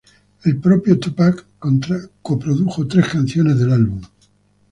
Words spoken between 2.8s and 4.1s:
tres canciones del álbum.